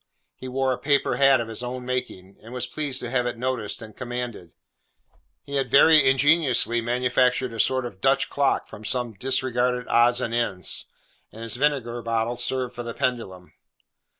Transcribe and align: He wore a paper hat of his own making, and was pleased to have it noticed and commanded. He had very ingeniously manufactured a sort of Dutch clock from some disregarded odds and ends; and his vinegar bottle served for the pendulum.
He 0.35 0.47
wore 0.47 0.73
a 0.73 0.79
paper 0.79 1.17
hat 1.17 1.39
of 1.39 1.47
his 1.47 1.61
own 1.61 1.85
making, 1.85 2.35
and 2.41 2.55
was 2.55 2.65
pleased 2.65 3.01
to 3.01 3.11
have 3.11 3.27
it 3.27 3.37
noticed 3.37 3.83
and 3.83 3.95
commanded. 3.95 4.51
He 5.43 5.57
had 5.57 5.69
very 5.69 6.09
ingeniously 6.09 6.81
manufactured 6.81 7.53
a 7.53 7.59
sort 7.59 7.85
of 7.85 8.01
Dutch 8.01 8.27
clock 8.27 8.67
from 8.67 8.83
some 8.83 9.13
disregarded 9.13 9.87
odds 9.87 10.19
and 10.19 10.33
ends; 10.33 10.85
and 11.31 11.43
his 11.43 11.55
vinegar 11.55 12.01
bottle 12.01 12.35
served 12.35 12.73
for 12.73 12.81
the 12.81 12.95
pendulum. 12.95 13.53